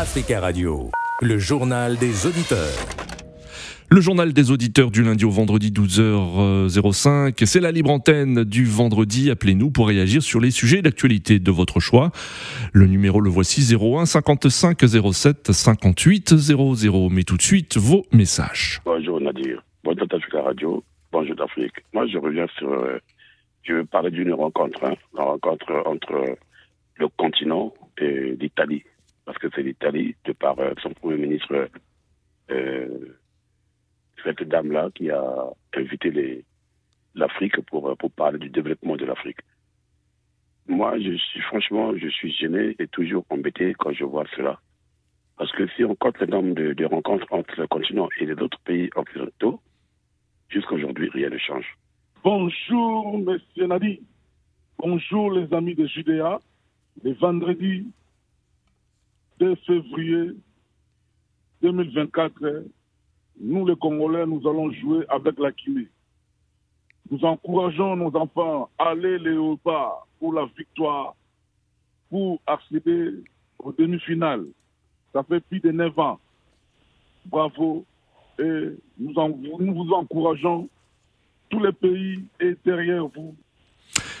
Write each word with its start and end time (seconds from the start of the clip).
Africa 0.00 0.40
Radio, 0.40 0.90
le 1.20 1.36
journal 1.36 1.98
des 1.98 2.24
auditeurs. 2.24 2.72
Le 3.90 4.00
journal 4.00 4.32
des 4.32 4.50
auditeurs 4.50 4.90
du 4.90 5.02
lundi 5.02 5.26
au 5.26 5.30
vendredi 5.30 5.70
12h05. 5.72 7.44
C'est 7.44 7.60
la 7.60 7.70
libre 7.70 7.90
antenne 7.90 8.44
du 8.44 8.64
vendredi. 8.64 9.30
Appelez-nous 9.30 9.70
pour 9.70 9.88
réagir 9.88 10.22
sur 10.22 10.40
les 10.40 10.50
sujets 10.50 10.80
d'actualité 10.80 11.38
de 11.38 11.50
votre 11.50 11.80
choix. 11.80 12.12
Le 12.72 12.86
numéro 12.86 13.20
le 13.20 13.28
voici 13.28 13.60
01 13.76 14.06
55 14.06 14.78
07 15.12 15.52
58 15.52 16.34
00. 16.34 17.10
Mais 17.10 17.24
tout 17.24 17.36
de 17.36 17.42
suite, 17.42 17.76
vos 17.76 18.06
messages. 18.10 18.80
Bonjour 18.86 19.20
Nadir. 19.20 19.62
Bonjour 19.84 20.06
Africa 20.10 20.40
Radio. 20.40 20.82
Bonjour 21.12 21.36
d'Afrique. 21.36 21.74
Moi, 21.92 22.06
je 22.06 22.16
reviens 22.16 22.46
sur. 22.56 22.72
Euh, 22.72 22.98
je 23.64 23.74
veux 23.74 23.84
parler 23.84 24.10
d'une 24.10 24.32
rencontre. 24.32 24.82
Hein, 24.82 24.94
la 25.14 25.24
rencontre 25.24 25.70
entre 25.84 26.38
le 26.96 27.08
continent 27.18 27.74
et 27.98 28.34
l'Italie. 28.40 28.82
Parce 29.30 29.38
que 29.38 29.48
c'est 29.54 29.62
l'Italie, 29.62 30.16
de 30.24 30.32
par 30.32 30.58
euh, 30.58 30.72
son 30.82 30.92
Premier 30.92 31.28
ministre. 31.28 31.68
Euh, 32.50 33.16
cette 34.24 34.42
dame-là 34.42 34.88
qui 34.92 35.08
a 35.08 35.24
invité 35.76 36.44
l'Afrique 37.14 37.60
pour, 37.66 37.96
pour 37.96 38.10
parler 38.10 38.40
du 38.40 38.50
développement 38.50 38.96
de 38.96 39.04
l'Afrique. 39.04 39.38
Moi, 40.66 40.98
je 40.98 41.16
suis 41.16 41.40
franchement, 41.42 41.96
je 41.96 42.08
suis 42.08 42.32
gêné 42.32 42.74
et 42.80 42.88
toujours 42.88 43.24
embêté 43.30 43.72
quand 43.78 43.92
je 43.92 44.02
vois 44.02 44.24
cela. 44.34 44.58
Parce 45.36 45.52
que 45.52 45.68
si 45.76 45.84
on 45.84 45.94
compte 45.94 46.18
le 46.18 46.26
nombre 46.26 46.54
de, 46.54 46.84
rencontres 46.84 47.26
entre 47.30 47.54
le 47.56 47.68
continent 47.68 48.08
et 48.18 48.26
les 48.26 48.34
autres 48.34 48.58
pays 48.64 48.90
occidentaux, 48.96 49.60
jusqu'à 50.48 50.74
aujourd'hui, 50.74 51.08
rien 51.08 51.30
ne 51.30 51.38
change. 51.38 51.78
Bonjour, 52.24 53.16
Monsieur 53.16 53.68
Nadi. 53.68 54.00
Bonjour, 54.76 55.30
les 55.30 55.54
amis 55.54 55.76
de 55.76 55.86
Judéa. 55.86 56.40
Le 57.04 57.12
vendredi 57.12 57.86
2 59.40 59.54
février 59.66 60.32
2024, 61.62 62.64
nous 63.40 63.66
les 63.66 63.76
Congolais, 63.76 64.26
nous 64.26 64.46
allons 64.46 64.70
jouer 64.70 65.04
avec 65.08 65.38
la 65.38 65.50
Guinée. 65.50 65.88
Nous 67.10 67.24
encourageons 67.24 67.96
nos 67.96 68.14
enfants 68.14 68.68
à 68.78 68.90
aller 68.90 69.18
les 69.18 69.36
pas 69.64 70.06
pour 70.18 70.34
la 70.34 70.44
victoire, 70.56 71.16
pour 72.10 72.38
accéder 72.46 73.14
aux 73.58 73.72
demi-finales. 73.72 74.46
Ça 75.14 75.22
fait 75.22 75.40
plus 75.40 75.60
de 75.60 75.72
9 75.72 75.98
ans. 75.98 76.20
Bravo. 77.26 77.84
Et 78.38 78.76
nous, 78.98 79.14
vous 79.14 79.92
encourageons. 79.92 80.68
Tous 81.48 81.60
les 81.60 81.72
pays 81.72 82.24
est 82.38 82.56
derrière 82.64 83.06
vous. 83.08 83.34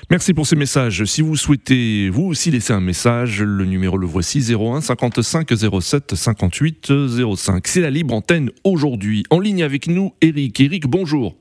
Merci 0.08 0.34
pour 0.34 0.46
ces 0.46 0.56
messages. 0.56 1.04
Si 1.04 1.22
vous 1.22 1.36
souhaitez 1.36 2.08
vous 2.08 2.24
aussi 2.24 2.50
laisser 2.50 2.72
un 2.72 2.80
message, 2.80 3.42
le 3.42 3.64
numéro 3.64 3.98
le 3.98 4.06
voici 4.06 4.40
01 4.40 4.80
55 4.80 5.52
07 5.80 6.14
58 6.14 6.92
05. 7.36 7.66
C'est 7.66 7.80
la 7.80 7.90
libre 7.90 8.14
antenne 8.14 8.50
aujourd'hui. 8.64 9.24
En 9.30 9.40
ligne 9.40 9.62
avec 9.62 9.86
nous, 9.86 10.12
Eric. 10.20 10.60
Eric, 10.60 10.86
bonjour. 10.86 11.36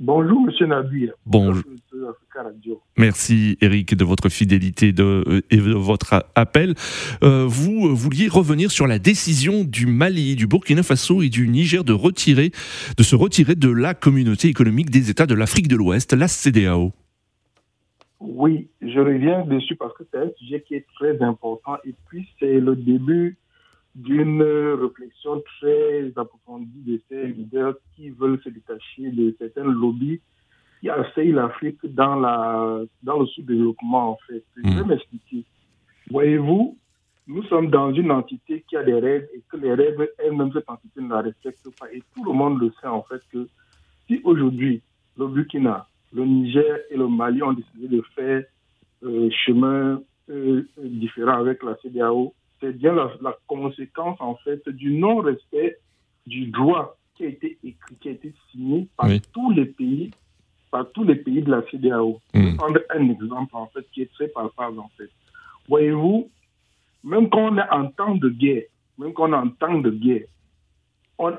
Bonjour, 0.00 0.40
monsieur 0.40 0.66
Nadir. 0.66 1.12
Bonjour. 1.26 1.62
Merci, 2.96 3.58
Eric, 3.60 3.94
de 3.94 4.04
votre 4.04 4.28
fidélité 4.28 4.92
de, 4.92 5.42
et 5.50 5.56
de 5.56 5.72
votre 5.72 6.24
appel. 6.34 6.74
Euh, 7.22 7.44
vous 7.46 7.94
vouliez 7.94 8.28
revenir 8.28 8.70
sur 8.70 8.86
la 8.86 8.98
décision 8.98 9.64
du 9.64 9.86
Mali, 9.86 10.36
du 10.36 10.46
Burkina 10.46 10.82
Faso 10.82 11.22
et 11.22 11.28
du 11.28 11.48
Niger 11.48 11.84
de, 11.84 11.92
retirer, 11.92 12.52
de 12.96 13.02
se 13.02 13.14
retirer 13.14 13.56
de 13.56 13.68
la 13.68 13.94
communauté 13.94 14.48
économique 14.48 14.90
des 14.90 15.10
États 15.10 15.26
de 15.26 15.34
l'Afrique 15.34 15.68
de 15.68 15.76
l'Ouest, 15.76 16.12
la 16.14 16.28
CDAO. 16.28 16.92
Oui, 18.20 18.68
je 18.82 19.00
reviens 19.00 19.44
dessus 19.46 19.76
parce 19.76 19.94
que 19.94 20.04
c'est 20.10 20.18
un 20.18 20.30
sujet 20.36 20.62
qui 20.62 20.74
est 20.74 20.86
très 20.94 21.20
important 21.22 21.76
et 21.84 21.94
puis 22.08 22.28
c'est 22.38 22.60
le 22.60 22.76
début 22.76 23.38
d'une 23.94 24.42
réflexion 24.42 25.42
très 25.58 26.12
approfondie 26.16 26.82
de 26.86 27.00
ces 27.08 27.26
leaders 27.28 27.74
qui 27.96 28.10
veulent 28.10 28.40
se 28.42 28.50
détacher 28.50 29.10
de 29.10 29.34
certains 29.38 29.64
lobbies 29.64 30.20
qui 30.80 30.88
assaillent 30.88 31.32
l'Afrique 31.32 31.78
dans, 31.84 32.16
la, 32.16 32.80
dans 33.02 33.20
le 33.20 33.26
sous-développement, 33.26 34.12
en 34.12 34.18
fait. 34.26 34.42
Je 34.56 34.70
vais 34.70 34.82
hmm. 34.82 34.88
m'expliquer. 34.88 35.44
Voyez-vous, 36.10 36.76
nous 37.26 37.42
sommes 37.44 37.70
dans 37.70 37.92
une 37.92 38.10
entité 38.10 38.64
qui 38.68 38.76
a 38.76 38.82
des 38.82 38.94
règles 38.94 39.28
et 39.34 39.42
que 39.48 39.56
les 39.56 39.74
règles, 39.74 40.10
elles-mêmes, 40.18 40.52
cette 40.52 40.68
entité 40.68 41.00
ne 41.00 41.10
la 41.10 41.20
respecte 41.20 41.68
pas. 41.78 41.92
Et 41.92 42.02
tout 42.14 42.24
le 42.24 42.32
monde 42.32 42.60
le 42.60 42.72
sait, 42.80 42.86
en 42.86 43.02
fait, 43.02 43.20
que 43.30 43.46
si 44.06 44.20
aujourd'hui, 44.24 44.82
le 45.18 45.28
Burkina, 45.28 45.86
le 46.12 46.24
Niger 46.24 46.78
et 46.90 46.96
le 46.96 47.08
Mali 47.08 47.42
ont 47.42 47.52
décidé 47.52 47.88
de 47.88 48.02
faire 48.14 48.42
euh, 49.04 49.30
chemin 49.46 50.00
euh, 50.28 50.68
différent 50.78 51.38
avec 51.38 51.62
la 51.62 51.76
CDAO. 51.82 52.34
C'est 52.60 52.76
bien 52.76 52.94
la, 52.94 53.36
conséquence, 53.46 54.20
en 54.20 54.34
fait, 54.36 54.68
du 54.68 54.92
non-respect 54.92 55.78
du 56.26 56.46
droit 56.46 56.96
qui 57.14 57.24
a 57.24 57.28
été 57.28 57.58
écrit, 57.64 57.96
qui 58.00 58.08
a 58.08 58.12
été 58.12 58.32
signé 58.50 58.86
par 58.96 59.08
tous 59.32 59.50
les 59.52 59.64
pays, 59.66 60.10
par 60.70 60.90
tous 60.92 61.04
les 61.04 61.16
pays 61.16 61.42
de 61.42 61.50
la 61.50 61.62
CDAO. 61.70 62.20
Je 62.34 62.40
vais 62.40 62.52
hmm. 62.52 62.56
prendre 62.56 62.80
un 62.90 63.08
exemple, 63.08 63.56
en 63.56 63.66
fait, 63.68 63.86
qui 63.92 64.02
est 64.02 64.12
très 64.12 64.28
palpable, 64.28 64.78
en 64.78 64.90
fait. 64.96 65.10
Voyez-vous, 65.68 66.28
même 67.04 67.30
quand 67.30 67.52
on 67.52 67.56
est 67.56 67.70
en 67.70 67.86
temps 67.86 68.14
de 68.14 68.28
guerre, 68.28 68.64
même 68.98 69.12
quand 69.14 69.30
on 69.30 69.32
est 69.32 69.36
en 69.36 69.48
temps 69.48 69.78
de 69.78 69.90
guerre, 69.90 70.24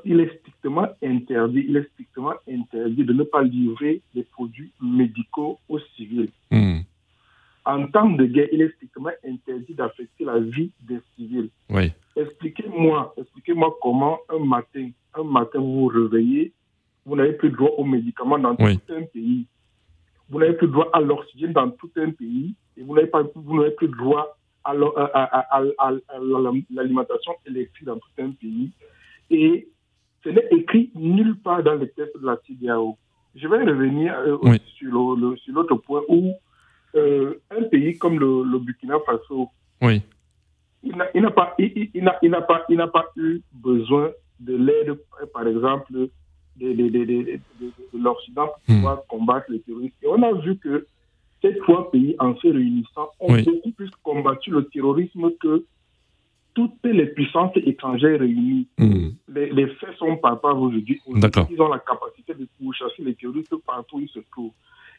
il 0.05 0.19
est 0.19 0.39
strictement 0.39 0.87
interdit, 1.03 1.65
il 1.67 1.77
est 1.77 1.89
strictement 1.93 2.33
interdit 2.49 3.03
de 3.03 3.13
ne 3.13 3.23
pas 3.23 3.41
livrer 3.41 4.01
des 4.13 4.23
produits 4.23 4.71
médicaux 4.81 5.59
aux 5.69 5.79
civils. 5.95 6.29
Hmm. 6.51 6.79
En 7.65 7.87
temps 7.87 8.09
de 8.09 8.25
guerre, 8.25 8.47
il 8.51 8.61
est 8.61 8.73
strictement 8.75 9.11
interdit 9.25 9.73
d'affecter 9.73 10.25
la 10.25 10.39
vie 10.39 10.71
des 10.81 10.99
civils. 11.15 11.49
Oui. 11.69 11.91
Expliquez-moi, 12.15 13.13
expliquez-moi 13.17 13.77
comment 13.81 14.19
un 14.29 14.39
matin, 14.39 14.89
un 15.13 15.23
matin 15.23 15.59
vous 15.59 15.81
vous 15.81 15.87
réveillez, 15.87 16.51
vous 17.05 17.15
n'avez 17.15 17.33
plus 17.33 17.51
droit 17.51 17.71
aux 17.77 17.85
médicaments 17.85 18.39
dans 18.39 18.55
tout 18.55 18.63
un 18.63 19.03
pays. 19.13 19.45
Vous 20.29 20.39
n'avez 20.39 20.53
plus 20.53 20.67
droit 20.67 20.89
à 20.93 21.01
l'oxygène 21.01 21.53
dans 21.53 21.69
tout 21.71 21.91
un 21.97 22.11
pays 22.11 22.55
et 22.77 22.83
vous 22.83 22.95
n'avez 22.95 23.07
pas, 23.07 23.23
vous 23.35 23.57
n'avez 23.57 23.71
plus 23.71 23.89
droit 23.89 24.37
à 24.63 24.73
l'alimentation 26.69 27.33
électrique 27.45 27.85
dans 27.85 27.97
tout 27.97 28.09
un 28.19 28.31
pays 28.31 28.71
et 29.31 29.67
ce 30.23 30.29
n'est 30.29 30.47
écrit 30.51 30.91
nulle 30.95 31.37
part 31.39 31.63
dans 31.63 31.75
les 31.75 31.89
textes 31.89 32.19
de 32.19 32.25
la 32.25 32.37
CDAO. 32.47 32.97
Je 33.35 33.47
vais 33.47 33.63
revenir 33.63 34.13
euh, 34.19 34.37
sur 34.75 34.91
l'autre 34.91 35.75
point 35.75 36.01
où 36.09 36.33
euh, 36.95 37.35
un 37.49 37.63
pays 37.63 37.97
comme 37.97 38.19
le, 38.19 38.59
Burkina 38.59 38.99
Faso, 39.05 39.49
oui. 39.81 40.01
il 40.83 40.95
n'a 40.95 41.31
pas, 41.31 41.55
il, 41.57 41.89
pas, 42.03 42.65
il 42.69 42.77
n'a 42.77 42.87
pas 42.87 43.05
eu 43.15 43.41
besoin 43.53 44.11
de 44.41 44.57
l'aide, 44.57 44.99
par 45.33 45.47
exemple, 45.47 45.93
de, 45.93 46.73
de, 46.73 47.39
l'Occident 47.93 48.47
pour 48.65 48.75
hmm. 48.75 48.77
pouvoir 48.77 49.05
combattre 49.07 49.45
les 49.49 49.61
terroristes. 49.61 49.95
Et 50.03 50.07
on 50.07 50.21
a 50.21 50.33
vu 50.33 50.57
que 50.57 50.85
ces 51.41 51.57
trois 51.59 51.89
pays, 51.89 52.15
en 52.19 52.35
se 52.35 52.47
réunissant, 52.47 53.09
ont 53.19 53.37
beaucoup 53.41 53.71
plus 53.71 53.89
combattu 54.03 54.51
le 54.51 54.65
terrorisme 54.65 55.31
que 55.39 55.65
toutes 56.53 56.83
les 56.83 57.05
puissances 57.07 57.55
étrangères 57.55 58.19
réunies. 58.19 58.67
Hmm. 58.77 59.09
Les, 59.29 59.67
faits 59.67 59.95
sont 59.97 60.17
palpables 60.17 60.59
aujourd'hui. 60.59 61.01
Ils 61.07 61.61
ont 61.61 61.69
la 61.69 61.79
capacité 61.79 62.33
de 62.33 62.47
chasser 62.73 63.03
les 63.03 63.15
terroristes 63.15 63.55
partout 63.65 63.97
où 63.97 64.01
ils 64.01 64.09
se 64.09 64.19
trouvent. 64.31 64.51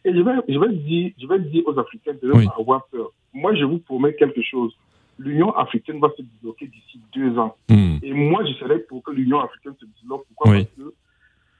Et 0.04 0.12
je 0.12 0.20
vais, 0.20 0.32
je 0.48 0.58
vais, 0.58 0.72
dire, 0.72 1.12
je 1.20 1.26
vais 1.26 1.38
dire 1.38 1.62
aux 1.66 1.78
Africains 1.78 2.14
de 2.20 2.26
ne 2.26 2.44
pas 2.44 2.54
avoir 2.58 2.86
peur. 2.86 3.12
Moi, 3.32 3.54
je 3.54 3.64
vous 3.64 3.78
promets 3.78 4.14
quelque 4.14 4.42
chose. 4.42 4.76
L'Union 5.18 5.54
africaine 5.54 6.00
va 6.00 6.10
se 6.16 6.22
débloquer 6.22 6.66
d'ici 6.66 7.00
deux 7.14 7.38
ans. 7.38 7.54
Hmm. 7.68 7.98
Et 8.02 8.12
moi, 8.12 8.44
je 8.44 8.52
serai 8.54 8.80
pour 8.80 9.02
que 9.02 9.12
l'Union 9.12 9.40
africaine 9.40 9.74
se 9.78 9.86
débloque. 10.00 10.24
Pourquoi? 10.28 10.54
Parce 10.54 10.66
que 10.76 10.94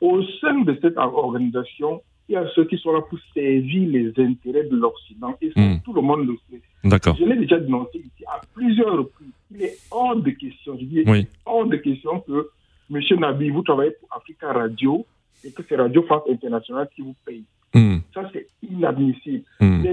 au 0.01 0.23
sein 0.41 0.63
de 0.63 0.77
cette 0.83 0.97
organisation, 0.97 2.03
y 2.33 2.37
a 2.37 2.47
ceux 2.55 2.65
qui 2.65 2.79
sont 2.79 2.93
là 2.93 3.01
pour 3.03 3.19
servir 3.35 3.89
les 3.89 4.09
intérêts 4.19 4.65
de 4.65 4.77
l'Occident. 4.77 5.37
Et 5.41 5.53
hmm. 5.55 5.81
tout 5.85 5.93
le 5.93 6.03
monde 6.03 6.27
le 6.27 6.37
sait. 6.51 6.61
Je 6.85 7.25
l'ai 7.25 7.37
déjà 7.37 7.59
dénoncé 7.59 7.99
ici 7.99 8.25
à 8.27 8.41
plusieurs 8.55 8.97
reprises. 8.97 9.29
Il 9.55 9.63
est 9.63 9.79
hors 9.91 10.17
de 10.17 10.31
question, 10.31 10.79
je 10.81 10.85
dis 10.85 11.05
hors 11.45 11.67
de 11.67 11.77
question 11.77 12.21
que 12.21 12.49
M. 12.91 13.01
Nabi, 13.21 13.51
vous 13.51 13.63
travaillez 13.63 13.93
pour 13.93 14.09
Africa 14.17 14.53
Radio 14.53 15.07
et 15.45 15.51
que 15.51 15.63
c'est 15.69 15.77
Radio 15.77 16.03
France 16.03 16.23
Internationale 16.31 16.89
qui 16.95 17.03
vous 17.03 17.15
paye. 17.25 17.45
Hmm. 17.75 17.99
Ça, 18.13 18.29
c'est 18.33 18.47
inadmissible. 18.69 19.45
Hmm. 19.61 19.85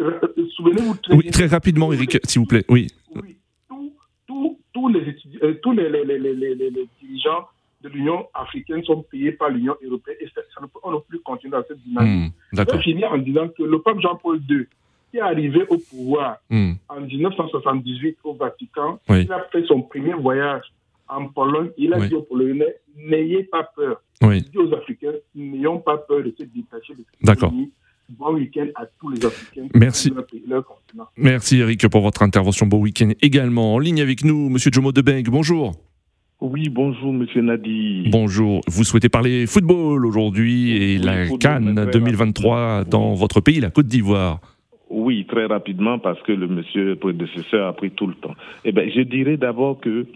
Euh, 0.00 0.20
souvenez-vous 0.56 0.94
très 0.96 1.14
Oui, 1.14 1.30
très 1.30 1.46
rapidement, 1.46 1.92
Eric, 1.92 2.18
s'il 2.24 2.40
vous 2.40 2.46
plaît. 2.46 2.64
Oui. 2.68 2.86
oui. 3.14 3.36
tous 4.72 4.88
les, 4.88 5.16
euh, 5.42 5.54
tous 5.62 5.72
les, 5.72 5.88
les, 5.90 6.04
les, 6.18 6.88
dirigeants 7.00 7.48
de 7.82 7.88
l'Union 7.88 8.26
africaine 8.34 8.82
sont 8.84 9.02
payés 9.02 9.32
par 9.32 9.50
l'Union 9.50 9.74
européenne 9.84 10.16
et 10.20 10.28
ça, 10.34 10.40
ne 10.60 10.66
peut, 10.66 10.80
on 10.82 10.92
ne 10.92 10.96
peut 10.96 11.04
plus 11.08 11.20
continuer 11.20 11.52
dans 11.52 11.62
cette 11.66 11.82
dynamique. 11.82 12.32
Hmm. 12.52 12.64
Je 12.72 12.78
finir 12.78 13.12
en 13.12 13.18
disant 13.18 13.48
que 13.48 13.62
le 13.62 13.80
pape 13.80 14.00
Jean-Paul 14.00 14.40
II, 14.48 14.66
qui 15.10 15.18
est 15.18 15.20
arrivé 15.20 15.64
au 15.68 15.78
pouvoir 15.78 16.38
hmm. 16.50 16.72
en 16.88 17.00
1978 17.00 18.18
au 18.24 18.34
Vatican. 18.34 18.98
Il 19.08 19.32
a 19.32 19.46
fait 19.52 19.64
son 19.66 19.82
premier 19.82 20.14
voyage 20.14 20.64
en 21.08 21.28
Pologne. 21.28 21.70
Il 21.78 21.94
a 21.94 22.06
dit 22.06 22.14
aux 22.14 22.22
Polonais, 22.22 22.76
n'ayez 22.96 23.44
pas 23.44 23.64
peur. 23.76 24.02
Il 24.22 24.42
dit 24.42 24.58
aux 24.58 24.74
Africains, 24.74 25.12
n'ayons 25.34 25.78
pas 25.78 25.98
peur 25.98 26.22
de 26.22 26.34
se 26.36 26.44
détacher 26.44 26.94
de 26.94 27.04
cette 27.24 27.40
bon 28.08 28.34
week-end 28.34 28.66
à 28.74 28.86
tous 28.98 29.10
les 29.10 29.24
Africains. 29.24 29.68
Merci. 29.74 30.12
Merci 31.16 31.58
Eric 31.58 31.88
pour 31.88 32.00
votre 32.00 32.22
intervention. 32.22 32.66
Bon 32.66 32.80
week-end 32.80 33.10
également. 33.20 33.74
En 33.74 33.78
ligne 33.78 34.00
avec 34.00 34.24
nous, 34.24 34.48
Monsieur 34.48 34.70
Jomo 34.72 34.92
Debeng. 34.92 35.24
Bonjour. 35.24 35.74
Oui, 36.40 36.68
bonjour 36.68 37.12
Monsieur 37.12 37.42
Nadi. 37.42 38.04
Bonjour. 38.12 38.60
Vous 38.68 38.84
souhaitez 38.84 39.08
parler 39.08 39.46
football 39.46 40.06
aujourd'hui 40.06 40.70
et 40.76 40.98
la 40.98 41.26
Cannes 41.40 41.74
2023 41.92 42.84
dans 42.84 43.14
votre 43.14 43.40
pays, 43.40 43.58
la 43.58 43.70
Côte 43.70 43.86
d'Ivoire. 43.86 44.38
Oui, 44.88 45.26
très 45.26 45.46
rapidement 45.46 45.98
parce 45.98 46.22
que 46.22 46.30
le 46.30 46.46
monsieur 46.46 46.94
prédécesseur 46.94 47.66
a 47.66 47.72
pris 47.72 47.90
tout 47.90 48.06
le 48.06 48.14
temps. 48.14 48.34
Eh 48.64 48.70
bien, 48.70 48.84
je 48.88 49.00
dirais 49.00 49.36
d'abord 49.36 49.80
que 49.80 50.06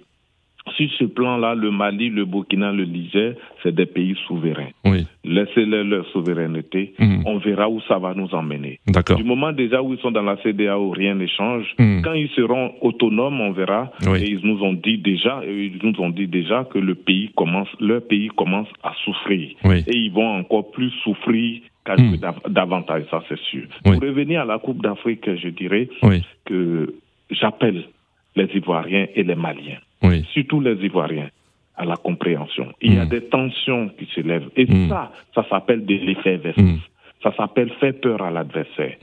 sur 0.76 0.88
ce 0.96 1.04
plan-là, 1.04 1.56
le 1.56 1.72
Mali, 1.72 2.08
le 2.08 2.24
Burkina, 2.24 2.70
le 2.70 2.84
Niger, 2.84 3.34
c'est 3.62 3.74
des 3.74 3.86
pays 3.86 4.16
souverains. 4.28 4.70
Oui. 4.84 5.06
Laissez-leur 5.32 5.84
leur 5.84 6.06
souveraineté. 6.12 6.92
Mhm. 6.98 7.22
On 7.26 7.38
verra 7.38 7.68
où 7.68 7.80
ça 7.88 7.98
va 7.98 8.14
nous 8.14 8.32
emmener. 8.34 8.78
D'accord. 8.86 9.16
Du 9.16 9.24
moment 9.24 9.52
déjà 9.52 9.82
où 9.82 9.92
ils 9.94 9.98
sont 10.00 10.10
dans 10.10 10.22
la 10.22 10.36
CDAO, 10.42 10.90
rien 10.90 11.14
ne 11.14 11.26
change. 11.26 11.66
Mhm. 11.78 12.02
Quand 12.04 12.12
ils 12.12 12.28
seront 12.30 12.72
autonomes, 12.80 13.40
on 13.40 13.52
verra. 13.52 13.90
Oui. 14.06 14.18
Et 14.22 14.30
ils 14.32 14.40
nous 14.46 14.62
ont 14.62 14.74
dit 14.74 14.98
déjà, 14.98 15.40
ils 15.46 15.78
nous 15.82 15.98
ont 16.00 16.10
dit 16.10 16.26
déjà 16.28 16.64
que 16.64 16.78
le 16.78 16.94
pays 16.94 17.30
commence, 17.36 17.68
leur 17.80 18.02
pays 18.06 18.28
commence 18.36 18.68
à 18.82 18.92
souffrir. 19.04 19.48
Oui. 19.64 19.84
Et 19.86 19.96
ils 19.96 20.12
vont 20.12 20.30
encore 20.40 20.70
plus 20.70 20.90
souffrir 21.02 21.60
dav- 21.86 22.48
davantage, 22.48 23.04
ça 23.10 23.22
c'est 23.28 23.38
sûr. 23.40 23.62
Oui. 23.86 23.92
Pour 23.98 24.02
revenir 24.08 24.42
à 24.42 24.44
la 24.44 24.58
Coupe 24.58 24.82
d'Afrique, 24.82 25.28
je 25.36 25.48
dirais 25.48 25.88
que 26.44 26.94
j'appelle 27.30 27.84
les 28.36 28.48
Ivoiriens 28.54 29.06
et 29.14 29.22
les 29.22 29.34
Maliens 29.34 29.78
surtout 30.32 30.60
les 30.60 30.74
Ivoiriens, 30.84 31.28
à 31.82 31.84
la 31.84 31.96
compréhension. 31.96 32.66
Il 32.80 32.94
y 32.94 32.98
a 32.98 33.04
Mm. 33.04 33.08
des 33.08 33.22
tensions 33.22 33.88
qui 33.98 34.06
se 34.14 34.20
lèvent. 34.20 34.50
Et 34.56 34.64
Mm. 34.66 34.88
ça, 34.88 35.12
ça 35.34 35.44
s'appelle 35.50 35.84
de 35.84 35.94
l'effervescence. 35.94 36.62
Mm. 36.64 36.78
Ça 37.22 37.32
s'appelle 37.36 37.70
faire 37.78 37.94
peur 38.00 38.20
à 38.22 38.30
l'adversaire. 38.32 38.96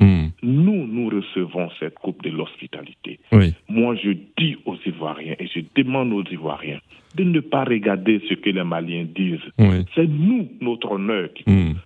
Nous, 0.44 0.88
nous 0.88 1.08
recevons 1.10 1.70
cette 1.80 1.96
coupe 1.96 2.22
de 2.22 2.30
l'hospitalité. 2.30 3.18
Oui. 3.32 3.54
Moi, 3.70 3.96
je 4.04 4.12
dis 4.38 4.58
aux 4.66 4.76
Ivoiriens 4.86 5.36
et 5.40 5.48
je 5.48 5.62
demande 5.76 6.12
aux 6.12 6.24
Ivoiriens 6.30 6.80
de 7.16 7.24
ne 7.24 7.40
pas 7.40 7.64
regarder 7.64 8.22
ce 8.28 8.34
que 8.36 8.50
les 8.50 8.64
Maliens 8.64 9.06
disent. 9.16 9.40
Oui. 9.58 9.86
C'est 9.96 10.08
nous, 10.08 10.50
notre 10.60 10.92
honneur. 10.92 11.30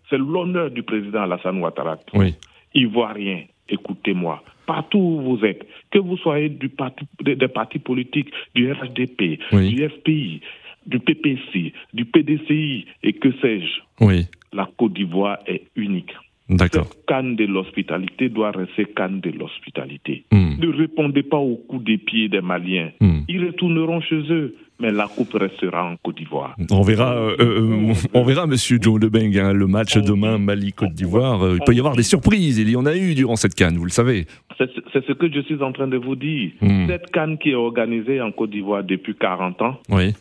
C'est 0.09 0.17
l'honneur 0.17 0.71
du 0.71 0.81
président 0.83 1.21
Alassane 1.21 1.59
Ouattara. 1.59 1.97
Oui. 2.15 2.33
Ivoiriens, 2.73 3.43
écoutez-moi, 3.69 4.43
partout 4.65 4.97
où 4.97 5.21
vous 5.37 5.45
êtes, 5.45 5.63
que 5.91 5.99
vous 5.99 6.17
soyez 6.17 6.49
du 6.49 6.69
parti, 6.69 7.05
des, 7.23 7.35
des 7.35 7.47
partis 7.47 7.79
politiques, 7.79 8.29
du 8.55 8.71
RHDP, 8.71 9.39
Oui. 9.51 9.69
du 9.75 9.87
FPI, 9.87 10.41
du 10.85 11.00
PPC, 11.00 11.74
du 11.94 12.06
PDCI 12.06 12.85
et 13.03 13.13
que 13.13 13.31
sais-je, 13.41 13.81
Oui. 14.06 14.25
la 14.53 14.69
Côte 14.77 14.94
d'Ivoire 14.94 15.38
est 15.47 15.63
unique. 15.75 16.12
D'accord. 16.50 16.85
Cette 16.91 17.06
canne 17.07 17.35
de 17.38 17.45
l'hospitalité 17.45 18.27
doit 18.30 18.51
rester 18.51 18.85
canne 18.85 19.21
de 19.21 19.30
l'hospitalité. 19.31 20.25
Hmm. 20.31 20.56
Ne 20.59 20.68
répondez 20.75 21.24
pas 21.24 21.38
au 21.38 21.56
coup 21.56 21.80
des 21.80 21.97
pieds 21.97 22.27
des 22.27 22.41
Maliens. 22.41 22.91
Hmm. 23.00 23.21
Ils 23.30 23.45
retourneront 23.45 24.01
chez 24.01 24.21
eux, 24.30 24.56
mais 24.77 24.91
la 24.91 25.07
coupe 25.07 25.33
restera 25.33 25.85
en 25.89 25.95
Côte 26.03 26.18
d'Ivoire. 26.18 26.56
On 26.69 26.81
verra, 26.81 27.13
euh, 27.15 27.36
euh, 27.39 27.94
on 28.13 28.24
verra, 28.24 28.45
Monsieur 28.45 28.77
Joe 28.81 29.00
Lebeng, 29.01 29.36
hein, 29.39 29.53
le 29.53 29.68
match 29.68 29.97
demain 29.97 30.38
Mali-Côte 30.38 30.94
d'Ivoire. 30.94 31.41
euh, 31.44 31.57
il 31.59 31.63
peut 31.65 31.74
y 31.74 31.79
avoir 31.79 31.95
des 31.95 32.03
surprises. 32.03 32.57
Il 32.59 32.69
y 32.69 32.75
en 32.75 32.86
a 32.86 32.95
eu 32.95 33.15
durant 33.15 33.38
cette 33.38 33.56
canne, 33.56 33.77
vous 33.77 33.86
le 33.86 33.89
savez. 33.91 34.25
C'est 34.57 34.69
c'est 34.91 35.06
ce 35.07 35.13
que 35.13 35.31
je 35.31 35.39
suis 35.41 35.63
en 35.63 35.71
train 35.71 35.88
de 35.88 35.97
vous 35.97 36.15
dire. 36.18 36.51
Hmm. 36.62 36.88
Cette 36.88 37.09
canne 37.12 37.38
qui 37.38 37.51
est 37.51 37.56
organisée 37.56 38.19
en 38.21 38.31
Côte 38.33 38.50
d'Ivoire 38.51 38.83
depuis 38.83 39.15
40 39.15 39.62
ans, 39.62 39.79
Oui. 39.89 40.13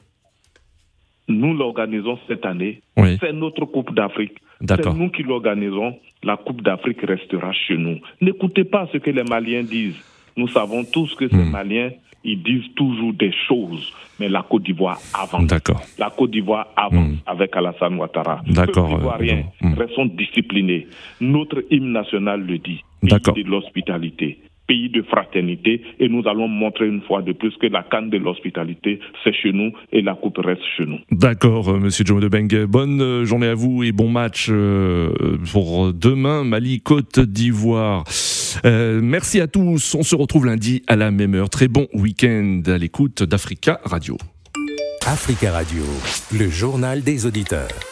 Nous 1.28 1.54
l'organisons 1.54 2.18
cette 2.28 2.44
année. 2.46 2.80
Oui. 2.96 3.16
C'est 3.20 3.32
notre 3.32 3.64
Coupe 3.64 3.94
d'Afrique. 3.94 4.34
C'est 4.66 4.86
nous 4.94 5.10
qui 5.10 5.22
l'organisons. 5.22 5.96
La 6.22 6.36
Coupe 6.36 6.62
d'Afrique 6.62 7.00
restera 7.02 7.52
chez 7.52 7.76
nous. 7.76 7.98
N'écoutez 8.20 8.64
pas 8.64 8.88
ce 8.92 8.98
que 8.98 9.10
les 9.10 9.24
Maliens 9.24 9.62
disent. 9.64 10.00
Nous 10.36 10.48
savons 10.48 10.84
tous 10.84 11.14
que 11.16 11.28
ces 11.28 11.36
Hmm. 11.36 11.50
Maliens, 11.50 11.90
ils 12.24 12.42
disent 12.42 12.72
toujours 12.76 13.12
des 13.12 13.32
choses. 13.48 13.92
Mais 14.20 14.28
la 14.28 14.42
Côte 14.42 14.62
d'Ivoire 14.62 14.98
avance. 15.14 15.46
D'accord. 15.46 15.80
La 15.98 16.10
Côte 16.10 16.30
d'Ivoire 16.30 16.68
avance 16.76 17.08
Hmm. 17.08 17.16
avec 17.26 17.56
Alassane 17.56 17.96
Ouattara. 17.98 18.40
D'accord, 18.46 18.88
Peuple 18.90 18.94
euh, 18.94 18.98
ivoirien, 19.00 19.44
hmm. 19.60 19.74
restons 19.74 20.06
disciplinés. 20.06 20.86
Notre 21.20 21.64
hymne 21.70 21.92
national 21.92 22.40
le 22.46 22.58
dit. 22.58 22.82
D'accord. 23.02 23.34
de 23.34 23.42
l'hospitalité, 23.42 24.38
pays 24.72 24.88
de 24.88 25.02
fraternité. 25.02 25.82
Et 26.00 26.08
nous 26.08 26.22
allons 26.26 26.48
montrer 26.48 26.86
une 26.86 27.02
fois 27.02 27.22
de 27.22 27.32
plus 27.32 27.54
que 27.60 27.66
la 27.66 27.82
canne 27.82 28.08
de 28.10 28.18
l'hospitalité, 28.18 29.00
c'est 29.22 29.34
chez 29.34 29.52
nous 29.52 29.72
et 29.92 30.00
la 30.00 30.14
coupe 30.14 30.38
reste 30.38 30.62
chez 30.76 30.86
nous. 30.86 30.98
D'accord, 31.10 31.68
euh, 31.68 31.78
Monsieur 31.78 32.04
Joe 32.06 32.22
Lebeng. 32.22 32.64
Bonne 32.66 33.00
euh, 33.00 33.24
journée 33.24 33.48
à 33.48 33.54
vous 33.54 33.82
et 33.82 33.92
bon 33.92 34.08
match 34.08 34.48
euh, 34.50 35.10
pour 35.52 35.92
demain, 35.92 36.44
Mali-Côte 36.44 37.20
d'Ivoire. 37.20 38.04
Euh, 38.64 39.00
merci 39.02 39.40
à 39.40 39.46
tous. 39.46 39.94
On 39.94 40.02
se 40.02 40.16
retrouve 40.16 40.46
lundi 40.46 40.82
à 40.86 40.96
la 40.96 41.10
même 41.10 41.34
heure. 41.34 41.50
Très 41.50 41.68
bon 41.68 41.86
week-end 41.92 42.62
à 42.66 42.78
l'écoute 42.78 43.22
d'Africa 43.22 43.80
Radio. 43.84 44.16
Africa 45.06 45.52
Radio, 45.52 45.82
le 46.32 46.48
journal 46.48 47.02
des 47.02 47.26
auditeurs. 47.26 47.91